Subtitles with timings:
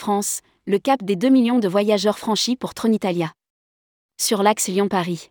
[0.00, 3.34] France, le cap des 2 millions de voyageurs franchis pour Tronitalia.
[4.18, 5.28] Sur l'axe Lyon-Paris.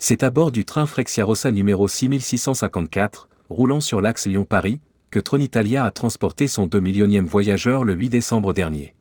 [0.00, 5.90] C'est à bord du train Frexiarossa numéro 6654, roulant sur l'axe Lyon-Paris, que Tronitalia a
[5.90, 8.94] transporté son 2 millionième voyageur le 8 décembre dernier.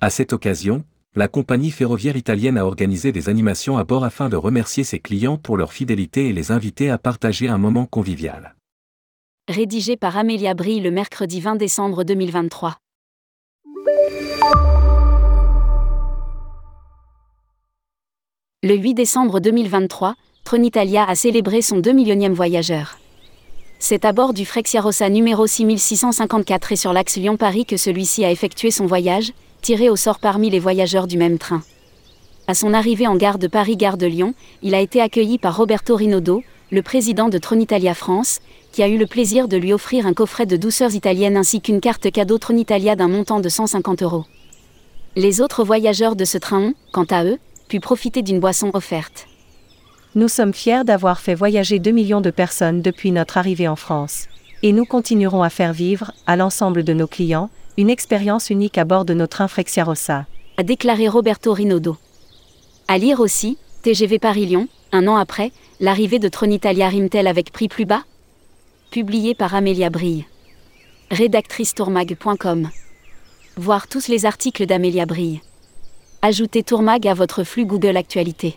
[0.00, 0.84] À cette occasion,
[1.14, 5.38] la compagnie ferroviaire italienne a organisé des animations à bord afin de remercier ses clients
[5.38, 8.56] pour leur fidélité et les inviter à partager un moment convivial.
[9.48, 12.76] Rédigé par Amélia Brie le mercredi 20 décembre 2023.
[18.62, 22.98] Le 8 décembre 2023, Tronitalia a célébré son 2 millionième voyageur.
[23.78, 28.70] C'est à bord du Frexiarossa numéro 6654 et sur l'axe Lyon-Paris que celui-ci a effectué
[28.70, 31.62] son voyage, tiré au sort parmi les voyageurs du même train.
[32.46, 35.94] À son arrivée en gare de Paris-Gare de Lyon, il a été accueilli par Roberto
[35.96, 38.40] Rinaudo, le président de Tronitalia France,
[38.74, 41.80] qui a eu le plaisir de lui offrir un coffret de douceurs italiennes ainsi qu'une
[41.80, 44.24] carte cadeau Tronitalia d'un montant de 150 euros.
[45.14, 49.28] Les autres voyageurs de ce train ont, quant à eux, pu profiter d'une boisson offerte.
[50.16, 54.26] Nous sommes fiers d'avoir fait voyager 2 millions de personnes depuis notre arrivée en France.
[54.64, 58.84] Et nous continuerons à faire vivre, à l'ensemble de nos clients, une expérience unique à
[58.84, 60.26] bord de nos trains Frexiarossa.
[60.56, 61.96] A déclaré Roberto Rinaudo.
[62.88, 67.84] À lire aussi, TGV Paris-Lyon, un an après, l'arrivée de Tronitalia rime-t-elle avec prix plus
[67.84, 68.02] bas
[68.94, 70.24] Publié par Amélia Brille.
[71.10, 72.70] Rédactrice tourmag.com.
[73.56, 75.40] Voir tous les articles d'Amélia Brille.
[76.22, 78.56] Ajoutez Tourmag à votre flux Google Actualité.